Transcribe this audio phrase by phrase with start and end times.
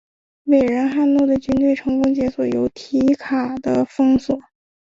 [0.45, 4.39] 伟人汉诺的军队成功解除由提卡的封锁。